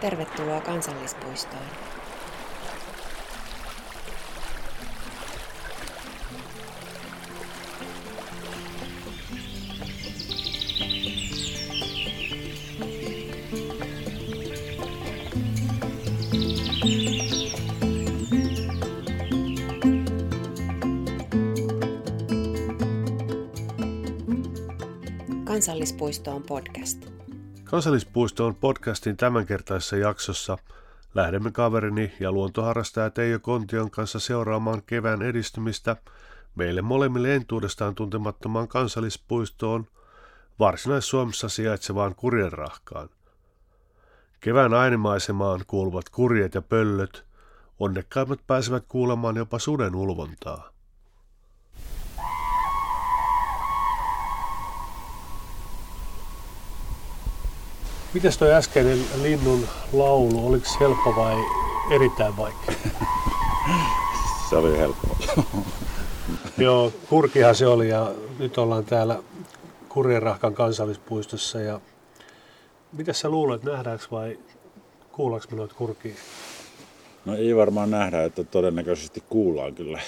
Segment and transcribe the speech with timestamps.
[0.00, 1.62] Tervetuloa kansallispuistoon.
[25.44, 27.17] Kansallispuisto on podcast.
[27.70, 30.58] Kansallispuisto on podcastin tämänkertaisessa jaksossa.
[31.14, 35.96] Lähdemme kaverini ja luontoharrastaja Teijo Kontion kanssa seuraamaan kevään edistymistä
[36.54, 39.86] meille molemmille entuudestaan tuntemattomaan kansallispuistoon
[40.58, 43.08] Varsinais-Suomessa sijaitsevaan kurjenrahkaan.
[44.40, 47.24] Kevään ainimaisemaan kuuluvat kurjet ja pöllöt,
[47.78, 50.77] onnekkaimmat pääsevät kuulemaan jopa suden ulvontaa.
[58.14, 61.34] Mitäs toi äskeinen linnun laulu, oliko helppo vai
[61.90, 62.74] erittäin vaikea?
[64.50, 65.16] Se oli helppo.
[66.58, 69.22] Joo, kurkihan se oli ja nyt ollaan täällä
[69.88, 71.80] Kurjenrahkan kansallispuistossa ja
[72.92, 74.38] mitä sä luulet, nähdäänkö vai
[75.12, 76.14] kuullaanko me noita kurkia?
[77.24, 80.00] No ei varmaan nähdä, että todennäköisesti kuullaan kyllä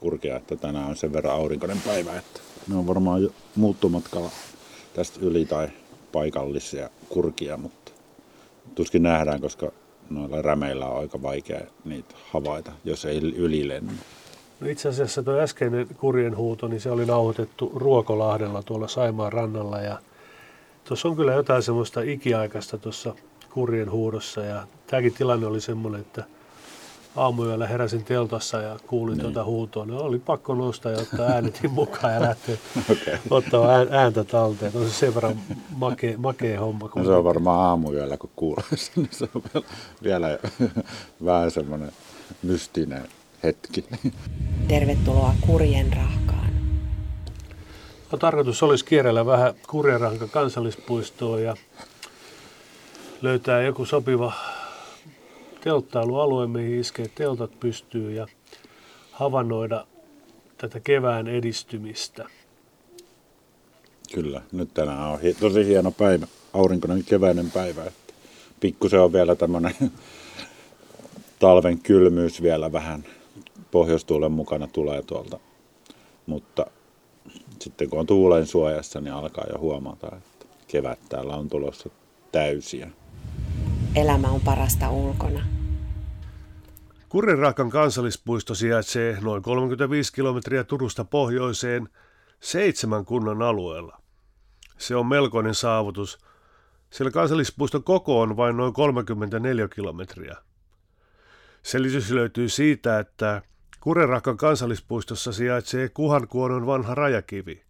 [0.00, 4.30] kurkia, että tänään on sen verran aurinkoinen päivä, että ne on varmaan jo muuttomatkalla
[4.94, 5.68] tästä yli tai
[6.12, 7.92] paikallisia kurkia, mutta
[8.74, 9.72] tuskin nähdään, koska
[10.10, 13.92] noilla rämeillä on aika vaikea niitä havaita, jos ei yli lennä.
[14.60, 19.80] No itse asiassa tuo äskeinen kurjen huuto, niin se oli nauhoitettu Ruokolahdella tuolla Saimaan rannalla
[19.80, 19.98] ja
[20.84, 23.14] tuossa on kyllä jotain semmoista ikiaikaista tuossa
[23.50, 26.24] kurjen huudossa ja tämäkin tilanne oli semmoinen, että
[27.16, 29.22] aamuyöllä heräsin teltassa ja kuulin niin.
[29.22, 32.56] tuota huutoa, niin oli pakko nousta ja ottaa äänetin mukaan ja lähteä
[32.90, 33.18] okay.
[33.30, 34.72] ottaa ääntä talteen.
[34.74, 35.40] On se sen verran
[35.76, 36.90] makea, makea homma.
[36.96, 39.08] No se on varmaan aamuyöllä, kun kuulee sen.
[39.10, 39.64] Se on
[40.02, 40.38] vielä
[41.24, 41.92] vähän semmoinen
[42.42, 43.08] mystinen
[43.42, 43.84] hetki.
[44.68, 46.50] Tervetuloa Kurjen rahkaan.
[48.12, 51.56] No, tarkoitus olisi kierrellä vähän Kurjenrahkan kansallispuistoa ja
[53.22, 54.32] löytää joku sopiva
[55.64, 58.26] telttailualue, mihin iskee teltat pystyy ja
[59.12, 59.86] havainnoida
[60.58, 62.28] tätä kevään edistymistä.
[64.14, 67.82] Kyllä, nyt tänään on tosi hieno päivä, aurinkoinen keväinen päivä.
[68.60, 69.74] Pikkusen on vielä tämmöinen
[71.38, 73.04] talven kylmyys vielä vähän
[73.70, 75.38] pohjoistuulen mukana tulee tuolta.
[76.26, 76.66] Mutta
[77.60, 81.90] sitten kun on tuulen suojassa, niin alkaa jo huomata, että kevät täällä on tulossa
[82.32, 82.90] täysiä.
[83.96, 85.53] Elämä on parasta ulkona.
[87.14, 91.88] Kurrenraakan kansallispuisto sijaitsee noin 35 kilometriä Turusta pohjoiseen
[92.40, 94.00] seitsemän kunnan alueella.
[94.78, 96.18] Se on melkoinen saavutus,
[96.90, 100.36] sillä kansallispuiston koko on vain noin 34 kilometriä.
[101.62, 103.42] Selitys löytyy siitä, että
[103.80, 107.62] Kurrenraakan kansallispuistossa sijaitsee Kuhankuonon vanha rajakivi.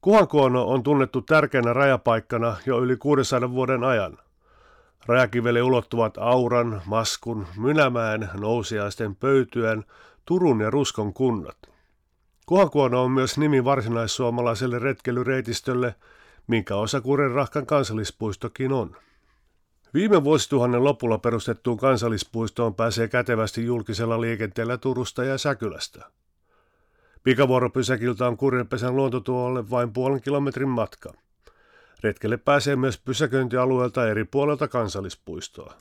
[0.00, 4.18] Kuhankuono on tunnettu tärkeänä rajapaikkana jo yli 600 vuoden ajan–
[5.06, 9.84] Rajakivelle ulottuvat Auran, Maskun, Mynämäen, Nousiaisten, Pöytyän,
[10.24, 11.56] Turun ja Ruskon kunnat.
[12.46, 15.94] Kuhakuono on myös nimi varsinaissuomalaiselle retkelyreitistölle,
[16.46, 18.96] minkä osa Kurenrahkan kansallispuistokin on.
[19.94, 26.04] Viime vuosituhannen lopulla perustettuun kansallispuistoon pääsee kätevästi julkisella liikenteellä Turusta ja Säkylästä.
[27.22, 31.12] Pikavuoropysäkiltä on Kurjenpesän luontotuolle vain puolen kilometrin matka–
[32.02, 35.74] Retkelle pääsee myös pysäköintialueelta eri puolelta kansallispuistoa.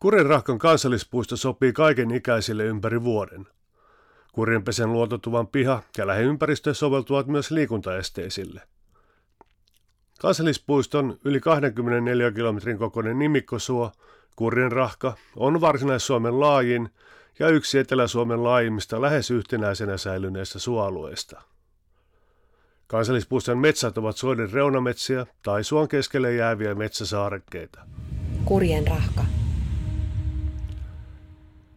[0.00, 3.46] Kurinrahkan kansallispuisto sopii kaiken ikäisille ympäri vuoden.
[4.32, 8.62] Kurinpesen luototuvan piha ja lähiympäristö soveltuvat myös liikuntaesteisille.
[10.20, 13.92] Kansallispuiston yli 24 kilometrin kokoinen nimikkosuo,
[14.36, 16.88] Kurjenrahka, on Varsinais-Suomen laajin
[17.38, 21.42] ja yksi Etelä-Suomen laajimmista lähes yhtenäisenä säilyneistä suoalueista.
[22.90, 27.80] Kansallispuiston metsät ovat suoden reunametsiä tai suon keskelle jääviä metsäsaarekkeita.
[28.44, 29.24] Kurjen rahka.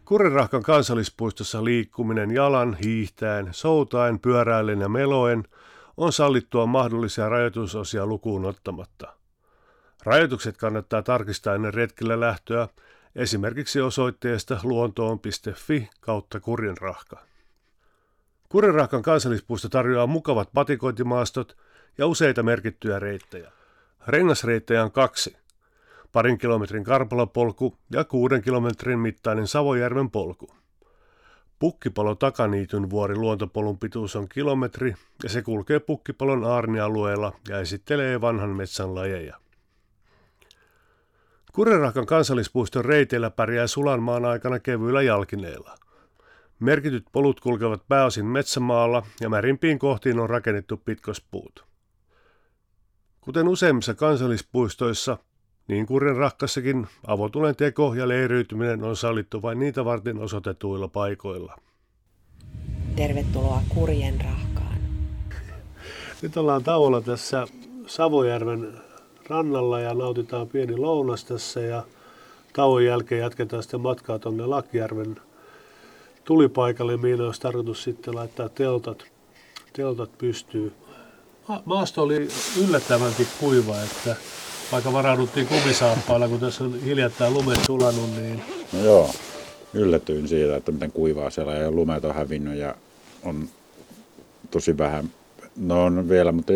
[0.06, 5.44] Kurjenrahkan kansallispuistossa liikkuminen jalan, hiihtäen, soutaen, pyöräillen ja meloen
[5.98, 9.14] on sallittua mahdollisia rajoitusosia lukuun ottamatta.
[10.04, 12.68] Rajoitukset kannattaa tarkistaa ennen retkellä lähtöä
[13.16, 17.33] esimerkiksi osoitteesta luontoon.fi kautta kurjenrahka.
[18.54, 21.58] Kurirahkan kansallispuisto tarjoaa mukavat patikointimaastot
[21.98, 23.52] ja useita merkittyjä reittejä.
[24.08, 25.38] Rengasreittejä on kaksi.
[26.12, 30.56] Parin kilometrin karpalopolku ja kuuden kilometrin mittainen Savojärven polku.
[31.60, 38.50] Pukkipalo takaniityn vuori luontopolun pituus on kilometri ja se kulkee Pukkipalon aarnialueella ja esittelee vanhan
[38.50, 39.38] metsän lajeja.
[41.54, 45.83] Kurenrahkan kansallispuiston reiteillä pärjää sulanmaan aikana kevyillä jalkineilla.
[46.60, 51.66] Merkityt polut kulkevat pääosin metsämaalla ja märimpiin kohtiin on rakennettu pitkospuut.
[53.22, 55.18] Kuten useimmissa kansallispuistoissa,
[55.68, 61.56] niin Kurenrahkassakin avotulen teko ja leiriytyminen on sallittu vain niitä varten osoitetuilla paikoilla.
[62.96, 64.78] Tervetuloa Kurjen rahkaan.
[66.22, 67.48] Nyt ollaan tauolla tässä
[67.88, 68.74] Savojärven
[69.30, 71.84] rannalla ja nautitaan pieni lounas tässä ja
[72.54, 75.16] tauon jälkeen jatketaan sitten matkaa tuonne Lakjärven
[76.24, 79.06] tulipaikalle, mihin olisi tarkoitus sitten laittaa teltat,
[79.74, 80.74] teltat pystyy.
[81.66, 82.28] Maasto oli
[82.68, 84.16] yllättävänkin kuiva, että
[84.72, 88.42] vaikka varauduttiin kumisaappailla, kun tässä on hiljattain lumet sulanut, niin...
[88.74, 89.10] No joo,
[89.74, 92.76] yllätyin siitä, että miten kuivaa siellä ja lumet on hävinnyt ja
[93.24, 93.50] on
[94.52, 95.10] tosi vähän.
[95.56, 96.54] No on vielä, mutta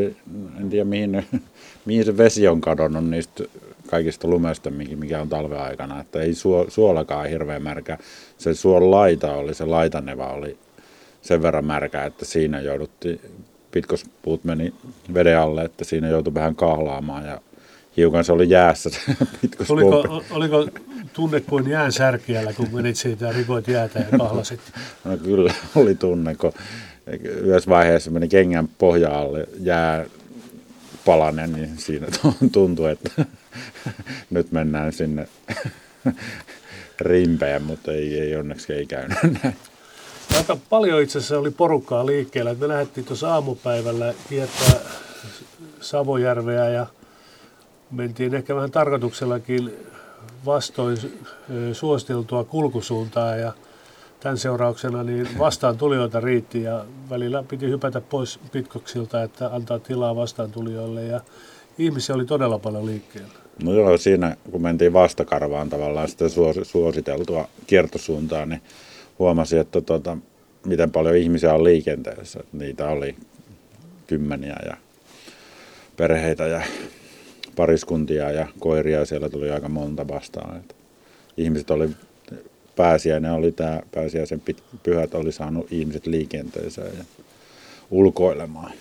[0.59, 1.27] en tiedä mihin,
[1.85, 3.43] mihin se vesi on kadonnut niistä
[3.87, 6.01] kaikista lumesta, mikä on talven aikana.
[6.01, 7.97] Että ei suo, suolakaan hirveän märkä.
[8.37, 10.57] Se suon laita oli, se laitaneva oli
[11.21, 13.21] sen verran märkä, että siinä jouduttiin,
[13.71, 14.73] pitkospuut meni
[15.13, 17.41] veden alle, että siinä joutui vähän kahlaamaan ja
[17.97, 18.89] hiukan se oli jäässä
[19.69, 20.67] Oliko, oliko
[21.13, 24.59] tunne kuin jään särkiällä, kun menit siitä ja rikoit jäätä ja kahlasit?
[25.03, 26.51] No kyllä oli tunne, kun
[27.23, 30.05] yhdessä vaiheessa meni kengän pohja alle jää
[31.05, 32.07] palanen, niin siinä
[32.51, 33.25] tuntui, että
[34.30, 35.27] nyt mennään sinne
[37.01, 39.56] rimpeen, mutta ei, ei onneksi ei käynyt näin.
[40.38, 42.54] Aika paljon itse asiassa oli porukkaa liikkeellä.
[42.54, 44.80] Me lähdettiin tuossa aamupäivällä kiertää
[45.81, 46.88] Savojärveä ja
[47.92, 49.74] mentiin ehkä vähän tarkoituksellakin
[50.45, 50.98] vastoin
[51.74, 53.54] suositeltua kulkusuuntaa ja
[54.19, 60.15] tämän seurauksena niin vastaan tulijoita riitti ja välillä piti hypätä pois pitkoksilta, että antaa tilaa
[60.15, 61.21] vastaan tulijoille ja
[61.77, 63.46] ihmisiä oli todella paljon liikkeellä.
[63.63, 66.25] No joo, siinä kun mentiin vastakarvaan tavallaan sitä
[66.63, 68.62] suositeltua kiertosuuntaa, niin
[69.19, 70.18] huomasi, että tota,
[70.65, 72.39] miten paljon ihmisiä on liikenteessä.
[72.54, 73.15] Niitä oli
[74.07, 74.77] kymmeniä ja
[75.98, 76.62] perheitä ja
[77.56, 80.57] pariskuntia ja koiria siellä tuli aika monta vastaan.
[80.57, 80.75] Että
[81.38, 81.89] ihmiset oli,
[82.75, 84.42] pääsiäinen oli tämä, pääsiäisen
[84.83, 87.04] pyhät oli saanut ihmiset liikenteeseen ja
[87.92, 88.71] ulkoilemaan.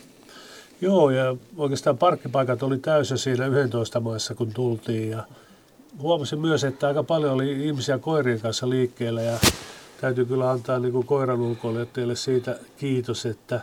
[0.81, 5.11] Joo, ja oikeastaan parkkipaikat oli täysin siinä 11 maissa, kun tultiin.
[5.11, 5.25] Ja
[5.99, 9.39] huomasin myös, että aika paljon oli ihmisiä koirien kanssa liikkeellä ja
[10.01, 13.61] täytyy kyllä antaa niin kuin koiran ulkoilijoille siitä kiitos, että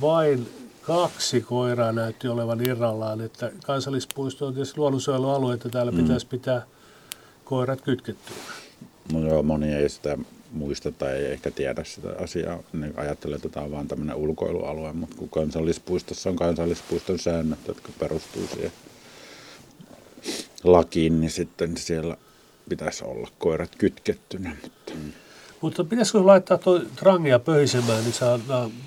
[0.00, 0.48] vain
[0.82, 5.98] kaksi koiraa näytti olevan irrallaan, että kansallispuisto on tietysti luonnonsuojelualue, että täällä mm.
[5.98, 6.62] pitäisi pitää
[7.44, 8.36] koirat kytkettyä.
[9.12, 10.18] No joo, moni ei sitä
[10.52, 12.58] muista tai ei ehkä tiedä sitä asiaa.
[12.72, 17.88] Ne ajattelee, että tämä on vain tämmöinen ulkoilualue, mutta kun kansallispuistossa on kansallispuiston säännöt, jotka
[17.98, 18.72] perustuu siihen
[20.64, 22.16] lakiin, niin sitten siellä
[22.68, 24.56] pitäisi olla koirat kytkettynä.
[24.62, 24.92] Mutta...
[24.94, 25.12] Mm.
[25.60, 28.38] Mutta pitäisikö laittaa tuo trangia pöhisemään, niin saa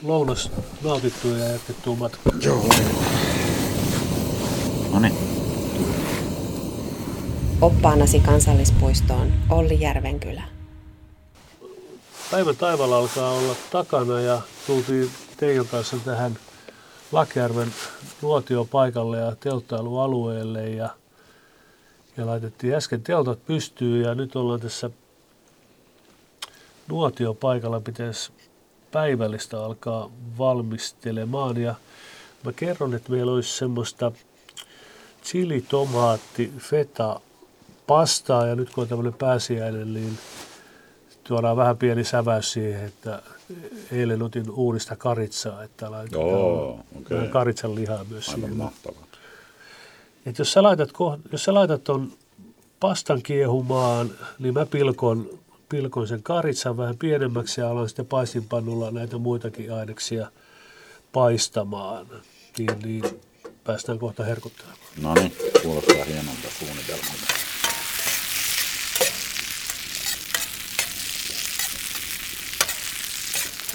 [0.04, 0.52] lounas
[0.84, 2.34] nautittua ja jatkettua matkaa?
[2.42, 2.70] Joo.
[4.94, 5.14] No niin.
[7.62, 10.59] Oppaanasi kansallispuistoon Olli Järvenkylä.
[12.32, 16.38] Päivän taivaalla alkaa olla takana ja tultiin Teijon kanssa tähän
[17.12, 17.74] Lakjärven
[18.22, 20.90] nuotiopaikalle ja telttailualueelle ja,
[22.18, 24.90] ja laitettiin äsken teltat pystyyn ja nyt ollaan tässä
[26.88, 28.32] nuotiopaikalla pitäisi
[28.92, 31.58] päivällistä alkaa valmistelemaan.
[31.58, 31.76] Ja
[32.44, 34.12] mä kerron, että meillä olisi semmoista
[35.24, 37.20] chili, tomaatti, feta,
[37.88, 40.18] pastaa ja nyt kun on tämmöinen pääsiäinen, niin
[41.30, 43.22] tuodaan vähän pieni säväys siihen, että
[43.92, 46.26] eilen otin uudista karitsaa, että laitetaan
[47.00, 47.28] okay.
[47.32, 48.58] karitsan lihaa myös Aivan siihen.
[48.58, 49.04] mahtavaa.
[50.26, 50.90] Et jos sä laitat,
[51.32, 52.12] jos sä laitat ton
[52.80, 55.30] pastan kiehumaan, niin mä pilkon
[55.70, 60.32] pilkoin sen karitsan vähän pienemmäksi ja aloin sitten paistinpannulla näitä muitakin aineksia
[61.14, 62.08] paistamaan.
[62.58, 63.04] Niin, niin
[63.64, 64.80] päästään kohta herkuttelemaan.
[65.02, 65.34] No niin,
[65.64, 67.49] kuulostaa hienolta suunnitelmalta.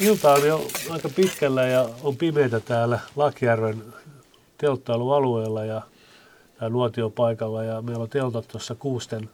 [0.00, 3.82] Ilta on jo aika pitkällä ja on pimeitä täällä Lakjärven
[4.58, 5.82] telttailualueella ja
[6.68, 9.30] nuotiopaikalla ja meillä on teltat tuossa kuusten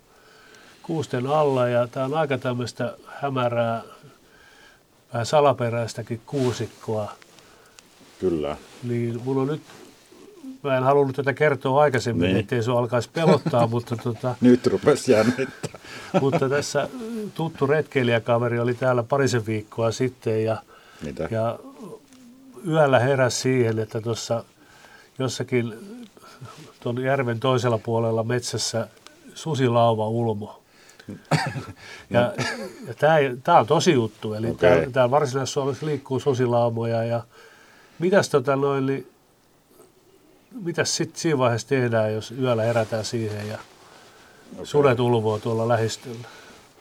[0.83, 3.83] kuusten alla ja tämä on aika tämmöistä hämärää,
[5.13, 7.13] vähän salaperäistäkin kuusikkoa.
[8.19, 8.57] Kyllä.
[8.83, 9.63] Niin mun on nyt,
[10.63, 12.37] mä en halunnut tätä kertoa aikaisemmin, niin.
[12.37, 15.81] ettei se alkaisi pelottaa, mutta tota, Nyt rupesi jännittää.
[16.21, 16.89] mutta tässä
[17.35, 20.57] tuttu retkeilijäkaveri oli täällä parisen viikkoa sitten ja,
[21.03, 21.29] Mitä?
[21.31, 21.59] ja
[22.69, 24.45] yöllä heräsi siihen, että tuossa
[25.19, 25.75] jossakin
[26.81, 28.89] tuon järven toisella puolella metsässä
[29.35, 30.63] susilauva ulmo.
[32.11, 32.33] ja,
[32.87, 32.95] ja
[33.43, 34.71] tämä on tosi juttu, eli okay.
[34.71, 37.23] täällä, täällä varsinaisessa Suomessa liikkuu susilaumoja ja
[37.99, 39.07] mitäs tota noin, niin,
[40.65, 43.59] mitäs sitten siinä vaiheessa tehdään, jos yöllä herätään siihen ja
[44.53, 44.67] okay.
[44.67, 46.29] sudet ulvoo tuolla lähistöllä?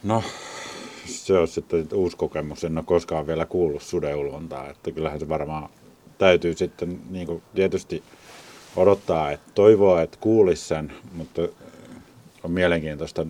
[0.04, 0.24] No,
[1.06, 2.64] se on sitten uusi kokemus.
[2.64, 5.70] En ole koskaan vielä kuullut sudeulvontaa, että kyllähän se varmaan
[6.18, 8.04] täytyy sitten niin kuin tietysti
[8.76, 11.42] odottaa, että toivoa, että kuulisi sen, mutta
[12.44, 13.26] on mielenkiintoista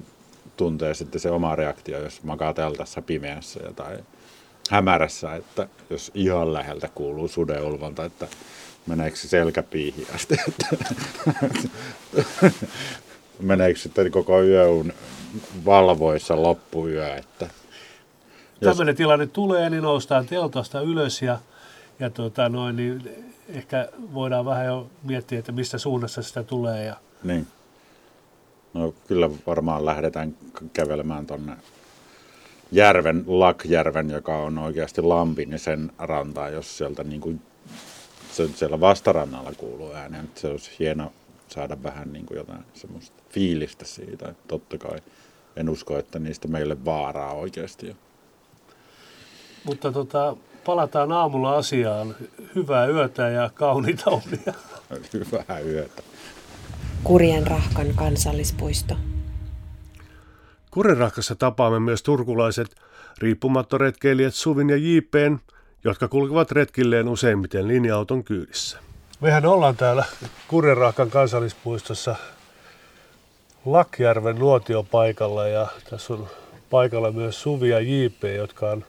[0.57, 3.97] tuntea sitten se oma reaktio, jos makaa teltassa pimeässä tai
[4.69, 8.27] hämärässä, että jos ihan läheltä kuuluu sudeulvonta, että
[8.89, 10.67] meneekö se selkäpiihin asti, että
[13.39, 14.93] meneekö sitten koko yön
[15.65, 17.49] valvoissa loppuyö, että
[18.61, 18.69] jos...
[18.69, 21.39] Tämmöinen tilanne tulee, niin noustaan teltasta ylös ja,
[21.99, 23.09] ja tota noin, niin
[23.49, 26.85] ehkä voidaan vähän jo miettiä, että mistä suunnassa sitä tulee.
[26.85, 26.95] Ja...
[27.23, 27.47] Niin.
[28.73, 30.35] No kyllä varmaan lähdetään
[30.73, 31.53] kävelemään tuonne
[32.71, 37.41] järven, Lakjärven, joka on oikeasti lampi, niin sen rantaa, jos sieltä niin kuin,
[38.47, 41.11] se, siellä vastarannalla kuuluu ääni, että se olisi hieno
[41.47, 44.33] saada vähän niin kuin jotain semmoista fiilistä siitä.
[44.47, 44.99] Totta kai
[45.55, 47.95] en usko, että niistä meille vaaraa oikeasti.
[49.63, 52.15] Mutta tota, palataan aamulla asiaan.
[52.55, 54.53] Hyvää yötä ja kauniita unia.
[55.13, 56.03] Hyvää yötä.
[57.03, 58.95] Kurjen rahkan kansallispuisto.
[60.71, 62.75] Kurenrahkassa tapaamme myös turkulaiset
[63.17, 65.39] riippumattoretkeilijät Suvin ja J.P.n,
[65.83, 68.79] jotka kulkevat retkilleen useimmiten linja-auton kyydissä.
[69.19, 70.05] Mehän ollaan täällä
[70.47, 72.15] Kurenrahkan kansallispuistossa
[73.65, 76.27] Lakjärven nuotiopaikalla ja tässä on
[76.69, 78.85] paikalla myös Suvi ja J.P., jotka on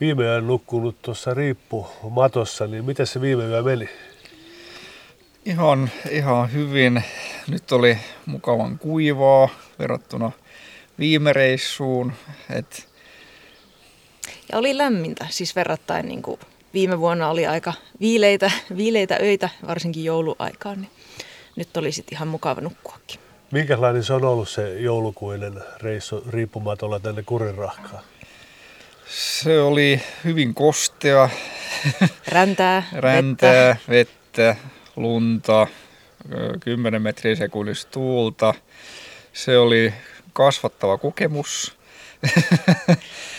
[0.00, 3.88] viime yön nukkunut tuossa riippumatossa, niin miten se viime yö meni?
[5.44, 7.02] Ihan, ihan hyvin.
[7.48, 10.32] Nyt oli mukavan kuivaa verrattuna
[10.98, 12.12] viime reissuun.
[12.50, 12.87] Et...
[14.52, 16.40] Ja oli lämmintä, siis verrattain niin kuin
[16.74, 20.90] viime vuonna oli aika viileitä, viileitä öitä, varsinkin jouluaikaan, niin
[21.56, 23.20] nyt oli sitten ihan mukava nukkuakin.
[23.50, 28.02] Minkälainen se on ollut se joulukuinen reissu riippumatolla tänne Kurinrahkaan?
[29.08, 31.28] Se oli hyvin kostea.
[32.28, 34.12] Räntää, Räntää, vettä.
[34.42, 34.56] vettä,
[34.96, 35.66] lunta,
[36.60, 38.54] 10 metriä sekunnissa tuulta.
[39.32, 39.94] Se oli
[40.32, 41.78] kasvattava kokemus.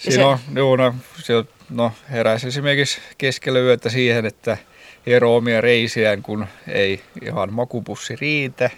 [0.00, 1.34] Siinä on, joo, no, se,
[1.70, 4.56] no, heräsi esimerkiksi keskellä yötä siihen, että
[5.06, 8.70] hieroo omia reisiään, kun ei ihan makupussi riitä.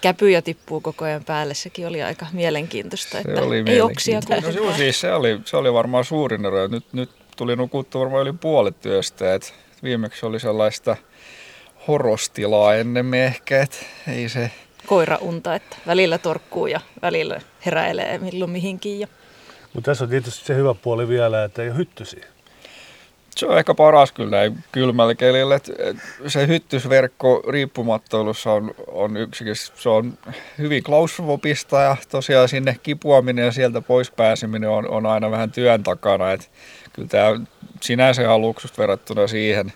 [0.00, 4.48] Käpyjä tippuu koko ajan päälle, sekin oli aika mielenkiintoista, että se oli ei oksia no,
[4.48, 6.66] joo, siis se oli, se oli varmaan suurin ero.
[6.66, 9.48] Nyt, nyt tuli nukuttu varmaan yli puolet työstä, että
[9.82, 10.96] viimeksi oli sellaista
[11.88, 13.76] horostilaa ennemmin ehkä, että
[14.08, 14.50] ei se...
[14.86, 19.00] Koiraunta, että välillä torkkuu ja välillä heräilee milloin mihinkin.
[19.00, 19.06] Ja...
[19.74, 22.26] Mutta tässä on tietysti se hyvä puoli vielä, että ei ole hyttysiä.
[23.36, 24.38] Se on ehkä paras kyllä
[24.72, 25.60] kylmällä kelillä.
[26.26, 30.18] Se hyttysverkko riippumattoilussa on, on yksikin, se on
[30.58, 35.82] hyvin klaustrofobista ja tosiaan sinne kipuaminen ja sieltä pois pääseminen on, on aina vähän työn
[35.82, 36.32] takana.
[36.32, 36.46] Että
[36.92, 37.40] kyllä tämä
[37.80, 39.72] sinänsä luksusta verrattuna siihen,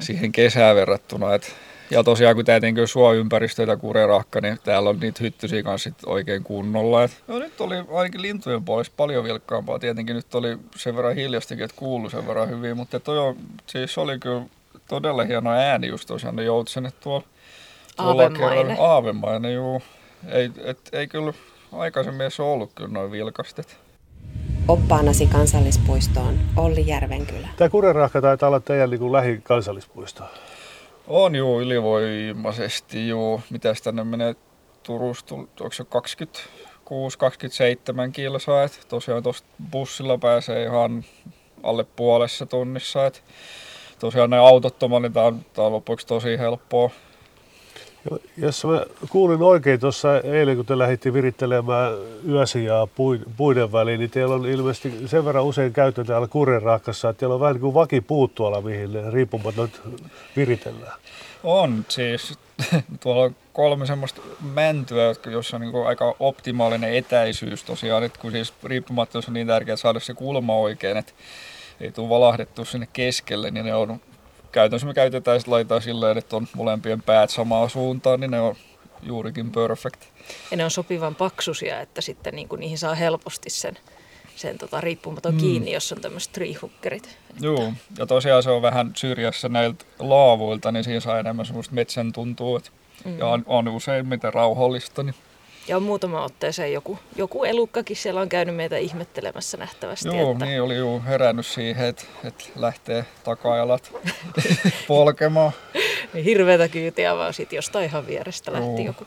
[0.00, 1.34] siihen kesään verrattuna.
[1.34, 1.48] Että
[1.90, 6.44] ja tosiaan kun tämä tietenkin suojympäristöitä ja kurerakka, niin täällä on niitä hyttysiä kanssa oikein
[6.44, 7.04] kunnolla.
[7.04, 9.78] Et, no nyt oli ainakin lintujen puolesta paljon vilkkaampaa.
[9.78, 12.76] Tietenkin nyt oli sen verran hiljastikin, että kuului sen verran hyvin.
[12.76, 14.42] Mutta toi on, siis oli kyllä
[14.88, 17.26] todella hieno ääni just tosiaan ne joutsenet tuolla.
[17.98, 18.76] Aavemainen.
[18.80, 19.82] Aavemainen, juu.
[20.28, 21.32] Ei, et, ei kyllä
[21.72, 23.76] aikaisemmin edes ollut kyllä noin vilkastet.
[24.68, 27.48] Oppaanasi kansallispuistoon Olli Järvenkylä.
[27.56, 30.24] Tämä Kurenrahka taitaa olla teidän niin lähikansallispuisto.
[31.06, 33.40] On juu, ylivoimaisesti juu.
[33.50, 34.34] Mitäs tänne menee
[34.82, 35.86] Turusta, onko se 26-27
[38.12, 41.04] kilsaa, että tosiaan tuosta bussilla pääsee ihan
[41.62, 43.20] alle puolessa tunnissa, että
[43.98, 46.90] tosiaan ne autottomat, niin tämä on, on lopuksi tosi helppoa
[48.36, 51.92] jos mä kuulin oikein tuossa eilen, kun te lähditte virittelemään
[52.28, 52.88] yösijaa
[53.36, 57.40] puiden väliin, niin teillä on ilmeisesti sen verran usein käyttö täällä Kurenraakassa, että teillä on
[57.40, 59.02] vähän niin kuin vakipuut tuolla, mihin ne
[60.36, 61.00] viritellään.
[61.42, 62.38] On siis.
[63.00, 64.20] Tuolla on kolme semmoista
[64.54, 69.76] mäntyä, jossa on niin aika optimaalinen etäisyys tosiaan, että kun siis riippumatta on niin tärkeää
[69.76, 71.12] saada se kulma oikein, että
[71.80, 74.00] ei tule valahdettu sinne keskelle, niin ne on
[74.52, 78.54] käytännössä me käytetään sitä laitaa silleen, että on molempien päät samaan suuntaan, niin ne on
[79.02, 80.00] juurikin perfect.
[80.50, 83.78] Ja ne on sopivan paksusia, että sitten niin kuin niihin saa helposti sen,
[84.36, 85.40] sen tota, riippumaton mm.
[85.40, 87.18] kiinni, jos on tämmöiset treehookerit.
[87.40, 92.12] Joo, ja tosiaan se on vähän syrjässä näiltä laavuilta, niin siinä saa enemmän semmoista metsän
[92.12, 92.70] tuntua, että
[93.04, 93.18] mm.
[93.18, 95.02] ja on, on useimmiten rauhallista.
[95.02, 95.14] Niin.
[95.70, 100.08] Ja on muutama otteeseen joku, joku elukkakin siellä on käynyt meitä ihmettelemässä nähtävästi.
[100.08, 100.44] Joo, että...
[100.44, 103.92] niin oli juu herännyt siihen, että, että lähtee takajalat
[104.88, 105.52] polkemaan.
[106.14, 108.86] niin hirveätä kyytiä vaan sitten jostain ihan vierestä lähti joo.
[108.86, 109.04] joku.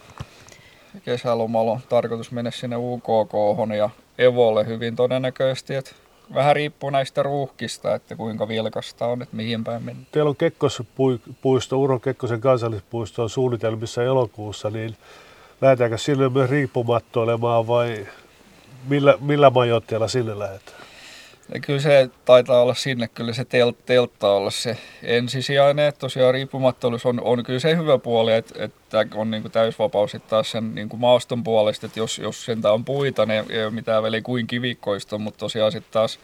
[1.06, 3.34] Kesälomalla on tarkoitus mennä sinne UKK
[3.78, 5.92] ja Evolle hyvin todennäköisesti, että
[6.34, 10.08] vähän riippuu näistä ruuhkista, että kuinka vilkasta on, että mihin päin mennään.
[10.12, 14.96] Teillä on Kekkospuisto, Uro Kekkosen kansallispuisto on suunnitelmissa elokuussa, niin
[15.62, 18.08] lähdetäänkö sinne myös riippumattoilemaan vai
[18.88, 20.84] millä, millä majoitteella sinne lähdetään?
[21.54, 26.34] Ja kyllä se taitaa olla sinne, kyllä se tel, teltta olla se ensisijainen, että tosiaan
[26.34, 30.76] riippumattomuus on, on kyllä se hyvä puoli, että, että on niin täysvapaus sitten taas sen
[30.76, 34.48] niin maaston puolesta, että jos, jos sen on puita, niin ei ole mitään väliä kuin
[34.48, 36.20] kivikkoista, mutta tosiaan sitten taas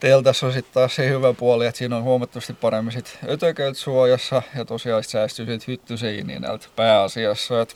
[0.00, 4.42] teltassa on sitten taas se hyvä puoli, että siinä on huomattavasti paremmin sit ötököt suojassa
[4.56, 6.42] ja tosiaan säästyy sitten hyttyseiniin
[6.76, 7.74] pääasiassa, että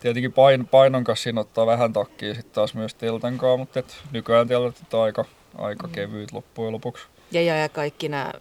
[0.00, 3.96] tietenkin pain, painon kanssa siinä ottaa vähän takkia sitten taas myös teltan kanssa, mutta et
[4.12, 5.24] nykyään teltat on aika,
[5.58, 5.92] aika mm.
[5.92, 7.04] kevyit loppujen lopuksi.
[7.32, 8.32] Ja, ja, ja kaikki nämä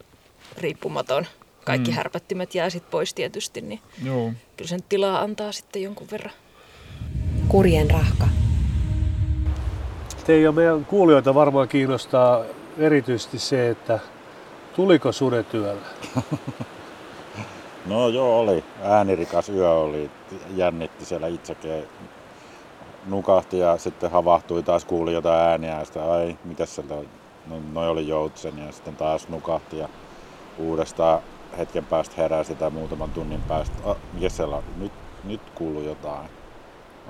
[0.57, 1.25] riippumaton,
[1.65, 1.95] kaikki mm.
[1.95, 4.33] härpättimet jää sitten pois tietysti, niin Joo.
[4.57, 6.33] kyllä sen tilaa antaa sitten jonkun verran.
[7.47, 8.27] Kurjen rahka.
[10.25, 12.43] Teidän meidän kuulijoita varmaan kiinnostaa
[12.77, 13.99] erityisesti se, että
[14.75, 15.87] tuliko sudet yöllä?
[17.89, 18.63] No joo, oli.
[18.83, 20.11] Äänirikas yö oli.
[20.55, 21.83] Jännitti siellä itsekin.
[23.05, 26.95] Nukahti ja sitten havahtui taas, kuuli jotain ääniä ja sitten, ai, mitä sieltä
[27.47, 29.89] no, noi oli joutsen ja sitten taas nukahti ja
[30.57, 31.21] uudestaan
[31.57, 34.65] hetken päästä heräsi tai muutaman tunnin päästä, ah, mikä siellä oli?
[34.77, 34.91] Nyt,
[35.23, 36.29] nyt kuului jotain.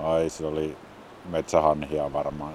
[0.04, 0.78] Ai, se oli
[1.30, 2.54] metsähanhia varmaan.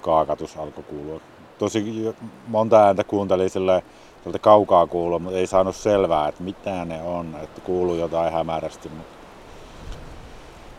[0.00, 1.20] Kaakatus alkoi kuulua.
[1.58, 2.14] Tosi
[2.46, 3.82] monta ääntä kuuntelin silleen,
[4.26, 8.88] sieltä kaukaa kuuluu, mutta ei saanut selvää, että mitä ne on, että kuuluu jotain hämärästi.
[8.88, 9.16] Mutta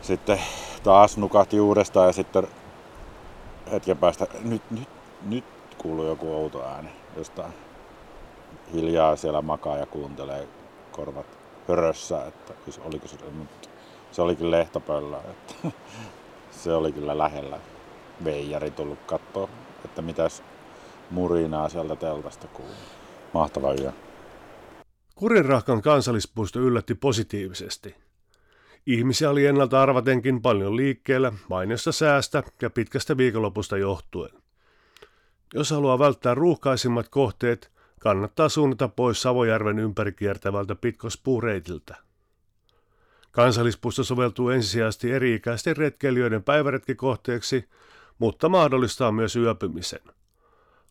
[0.01, 0.39] sitten
[0.83, 2.47] taas nukahti uudestaan ja sitten
[3.71, 4.89] hetken päästä, nyt, nyt,
[5.29, 5.43] nyt
[5.77, 7.53] kuuluu joku outo ääni jostain.
[8.73, 10.47] Hiljaa siellä makaa ja kuuntelee
[10.91, 11.27] korvat
[11.67, 12.53] hörössä, että
[12.85, 13.69] oliko se, mutta
[14.11, 15.53] se oli kyllä lehtopöllö, että
[16.63, 17.59] se oli kyllä lähellä.
[18.23, 19.49] Veijari tullut katsoa,
[19.85, 20.43] että mitäs
[21.11, 23.06] murinaa sieltä teltasta kuuluu.
[23.33, 23.91] Mahtava yö.
[25.15, 27.95] Kurinrahkan kansallispuisto yllätti positiivisesti.
[28.85, 34.31] Ihmisiä oli ennalta arvatenkin paljon liikkeellä mainiosta säästä ja pitkästä viikonlopusta johtuen.
[35.53, 41.95] Jos haluaa välttää ruuhkaisimmat kohteet, kannattaa suunnata pois Savojärven ympäri kiertävältä pitkospuureitiltä.
[43.31, 47.69] Kansallispuisto soveltuu ensisijaisesti eri-ikäisten retkeilijöiden päiväretkikohteeksi,
[48.19, 50.01] mutta mahdollistaa myös yöpymisen.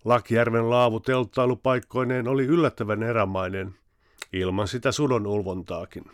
[0.04, 3.74] Lakjärven laavu telttailupaikkoineen oli yllättävän erämainen,
[4.32, 6.04] ilman sitä sudon ulvontaakin.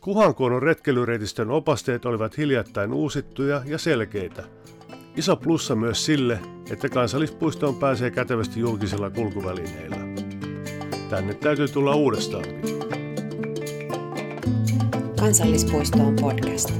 [0.00, 4.44] Kuhankuonon retkelyreitistön opasteet olivat hiljattain uusittuja ja selkeitä.
[5.16, 6.38] Iso plussa myös sille,
[6.70, 9.96] että kansallispuistoon pääsee kätevästi julkisilla kulkuvälineillä.
[11.10, 12.78] Tänne täytyy tulla uudestaankin.
[15.20, 16.72] Kansallispuisto on podcast.